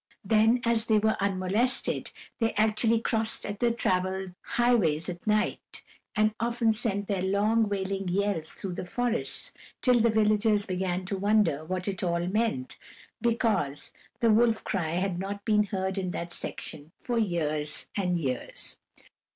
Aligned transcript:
Then, 0.25 0.61
as 0.65 0.85
they 0.85 0.97
were 0.97 1.15
unmolested, 1.19 2.09
they 2.39 2.53
actually 2.53 2.99
crossed 3.01 3.43
the 3.59 3.69
traveled 3.69 4.33
highways 4.57 5.07
at 5.09 5.27
night, 5.27 5.83
and 6.15 6.33
often 6.39 6.73
sent 6.73 7.07
their 7.07 7.21
long, 7.21 7.69
wailing 7.69 8.07
yells 8.07 8.53
through 8.53 8.73
the 8.73 8.83
forests, 8.83 9.51
until 9.85 10.01
the 10.01 10.09
villagers 10.09 10.65
began 10.65 11.05
to 11.05 11.19
wonder 11.19 11.63
what 11.65 11.87
it 11.87 12.01
all 12.01 12.25
meant, 12.25 12.79
because 13.21 13.91
the 14.21 14.31
wolf 14.31 14.63
cry 14.63 14.93
had 14.93 15.19
not 15.19 15.45
been 15.45 15.65
heard 15.65 15.99
in 15.99 16.09
that 16.09 16.33
section 16.33 16.91
for 16.97 17.19
years 17.19 17.85
and 17.95 18.19
years. 18.19 18.77